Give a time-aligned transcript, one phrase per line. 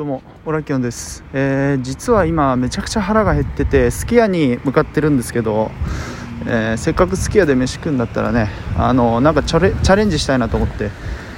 [0.00, 5.70] どうもオラキオンです、えー実は今めちゃくちゃ腹が減っててすき家に向かってるんですけど、
[6.46, 10.88] えーせっかくすき家で飯食うんだったらねあのなんかチャレンジしたいなと思って、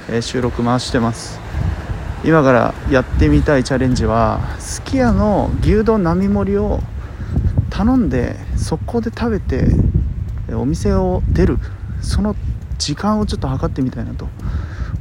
[0.07, 1.41] えー収録回してます。
[2.23, 6.79] 今からやってみたいチャレンジはすき家の牛丼並盛りを
[7.69, 9.67] 頼んで速攻で食べて
[10.53, 11.57] お店を出る
[12.01, 12.33] その
[12.77, 14.29] 時間をちょっと測ってみたいなと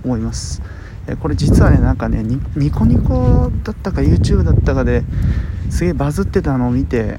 [0.04, 0.60] 思います。
[1.06, 5.02] えこれ実はねなんかねニニコニコだったか YouTube だったかで
[5.70, 7.18] すげえバズってたのを見て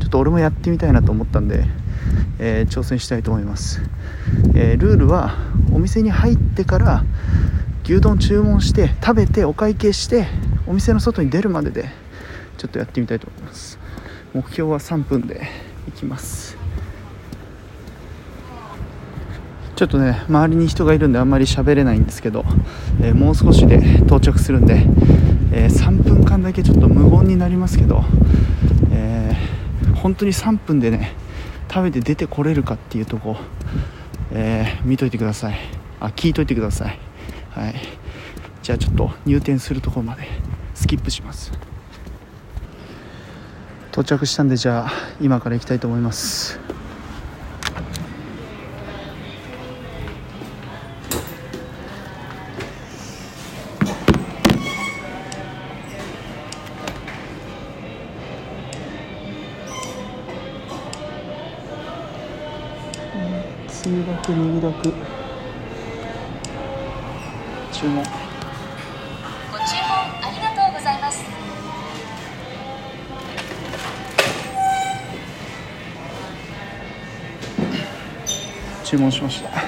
[0.00, 1.64] ちょっと俺もやってみたいなと思ったんで、
[2.38, 3.80] えー挑戦したいと思います、
[4.54, 5.34] えールールは
[5.72, 7.04] お店に入ってから
[7.84, 10.26] 牛丼注文して食べてお会計して
[10.66, 11.88] お店の外に出るまでで
[12.58, 13.78] ちょっとやってみたいと思います。
[14.34, 15.48] 目標は3分で
[15.88, 16.57] いきます。
[19.78, 22.44] ちょっとね周りに人がいるんであんまり喋れないんですけど、
[23.00, 24.84] えーもう少しで到着するんで、
[25.52, 28.02] えー3分間だけちょっと無言になりますけど、
[28.90, 31.12] えー本当に3分でね
[31.72, 33.36] 食べて出てこれるかっていうとこ、
[34.32, 35.58] えー見といてください。
[36.00, 36.98] あ聞いといてください。
[37.50, 37.76] はい。
[38.64, 40.24] じゃあちょっと入店するところまで
[40.74, 41.52] スキップします。
[43.92, 46.58] 到着したんでじゃあ今から行きたいと思います。
[67.70, 67.96] 注文。
[67.96, 71.22] ご注文ありがとうございます。
[78.84, 79.67] 注文しました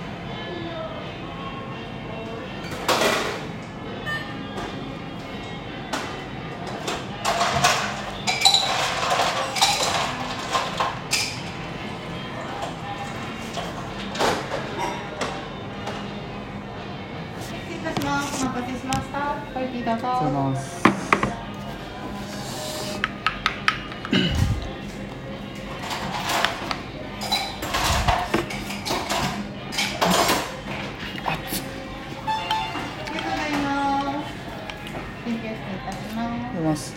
[35.71, 36.95] いたしまありがとうございます。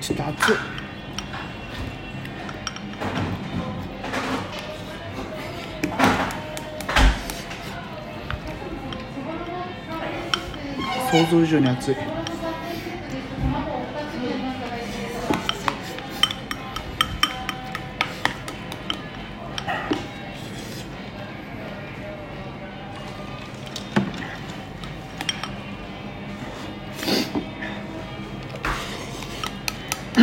[0.00, 0.56] ちょっと熱い
[11.10, 12.13] 想像以上に熱い。
[30.14, 30.22] こ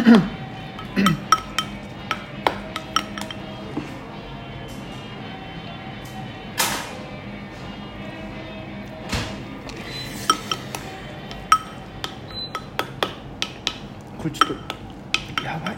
[14.25, 14.49] れちょっ
[15.35, 15.77] とやばい。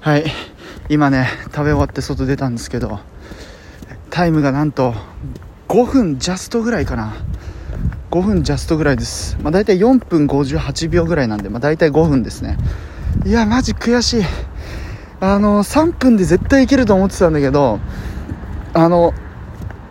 [0.00, 0.24] はい。
[0.88, 3.00] 今ね食べ終わって外出たんですけど
[4.08, 4.94] タイムがなんと
[5.68, 7.14] 5分ジャストぐらいかな。
[8.10, 12.56] 5分ジャストぐらいです、まあ、大体4分58秒ぐらいなんで、まあ、大体5分ですね。
[13.24, 14.24] いやマジ悔しい。
[15.20, 17.78] あの3分で絶対いけると思ってたんだけど
[18.72, 19.12] あの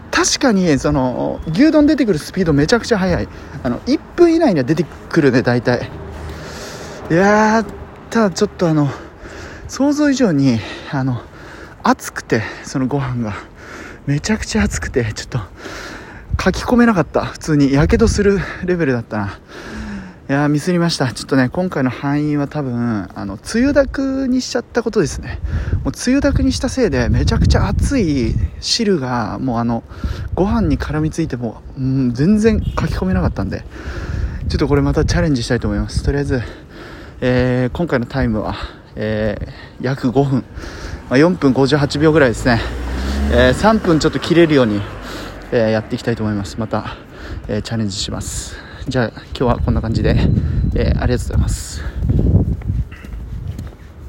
[0.09, 3.27] 確かにその牛丼出てくるスピードめちゃくちゃ速い。
[3.61, 5.89] あの1分以内には出てくるね大体。
[7.11, 7.65] いやー
[8.09, 8.89] ただちょっとあの
[9.69, 10.59] 想像以上に
[10.91, 11.21] あの
[11.83, 13.33] 熱くてそのご飯が。
[14.07, 15.39] めちゃくちゃ熱くてちょっと
[16.43, 17.25] 書き込めなかった。
[17.25, 19.39] 普通にやけどするレベルだったな。
[20.27, 21.13] いやーミスりました。
[21.13, 25.37] ちょっとね今回の敗因は多分あのつゆだくにしちゃったことですね。
[25.83, 29.83] もうつゆだくにしたせいでめちゃくちゃ熱い汁がもうあの
[30.33, 33.63] ご飯に絡みついても、うん、全然書き込めなかったんで。
[34.49, 36.01] ちょっとこれまたチャレンジしたいと思います。
[36.01, 36.41] とりあえず、
[37.21, 38.55] えー今回のタイムは、
[39.01, 39.49] えー
[39.81, 40.43] 約5分、
[41.09, 42.59] まあ、4分58秒ぐらいですね、
[43.31, 44.81] えー3分ちょっと切れるように、
[45.51, 46.57] えーやっていきたいと思います。
[46.59, 46.97] また、
[47.47, 48.55] えチャレンジします。
[48.87, 50.17] じゃあ今日はこんな感じで、
[50.75, 52.38] えありがとうございます。